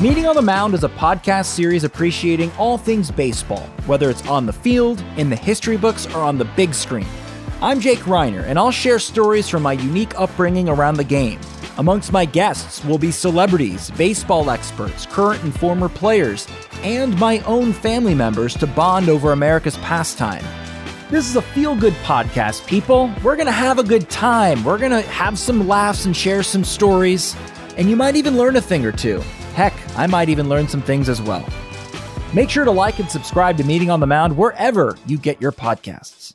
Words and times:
Meeting 0.00 0.26
on 0.26 0.34
the 0.34 0.40
Mound 0.40 0.72
is 0.72 0.82
a 0.82 0.88
podcast 0.88 1.44
series 1.44 1.84
appreciating 1.84 2.50
all 2.52 2.78
things 2.78 3.10
baseball, 3.10 3.66
whether 3.84 4.08
it's 4.08 4.26
on 4.26 4.46
the 4.46 4.52
field, 4.52 5.04
in 5.18 5.28
the 5.28 5.36
history 5.36 5.76
books, 5.76 6.06
or 6.14 6.22
on 6.22 6.38
the 6.38 6.46
big 6.46 6.72
screen. 6.72 7.06
I'm 7.60 7.80
Jake 7.80 7.98
Reiner, 7.98 8.42
and 8.44 8.58
I'll 8.58 8.70
share 8.70 8.98
stories 8.98 9.46
from 9.46 9.62
my 9.62 9.74
unique 9.74 10.18
upbringing 10.18 10.70
around 10.70 10.94
the 10.94 11.04
game. 11.04 11.38
Amongst 11.76 12.12
my 12.12 12.24
guests 12.24 12.82
will 12.82 12.96
be 12.96 13.10
celebrities, 13.10 13.90
baseball 13.90 14.48
experts, 14.48 15.04
current 15.04 15.42
and 15.42 15.54
former 15.54 15.90
players, 15.90 16.48
and 16.82 17.14
my 17.20 17.40
own 17.40 17.74
family 17.74 18.14
members 18.14 18.54
to 18.54 18.66
bond 18.66 19.10
over 19.10 19.32
America's 19.32 19.76
pastime. 19.78 20.42
This 21.10 21.28
is 21.28 21.36
a 21.36 21.42
feel 21.42 21.76
good 21.76 21.94
podcast, 22.04 22.66
people. 22.66 23.12
We're 23.22 23.36
going 23.36 23.44
to 23.44 23.52
have 23.52 23.78
a 23.78 23.84
good 23.84 24.08
time. 24.08 24.64
We're 24.64 24.78
going 24.78 24.92
to 24.92 25.02
have 25.10 25.38
some 25.38 25.68
laughs 25.68 26.06
and 26.06 26.16
share 26.16 26.42
some 26.42 26.64
stories, 26.64 27.36
and 27.76 27.90
you 27.90 27.96
might 27.96 28.16
even 28.16 28.38
learn 28.38 28.56
a 28.56 28.62
thing 28.62 28.86
or 28.86 28.92
two. 28.92 29.22
Heck, 29.60 29.74
I 29.98 30.06
might 30.06 30.30
even 30.30 30.48
learn 30.48 30.68
some 30.68 30.80
things 30.80 31.10
as 31.10 31.20
well. 31.20 31.46
Make 32.32 32.48
sure 32.48 32.64
to 32.64 32.70
like 32.70 32.98
and 32.98 33.10
subscribe 33.10 33.58
to 33.58 33.64
Meeting 33.64 33.90
on 33.90 34.00
the 34.00 34.06
Mound 34.06 34.34
wherever 34.34 34.96
you 35.04 35.18
get 35.18 35.38
your 35.38 35.52
podcasts. 35.52 36.32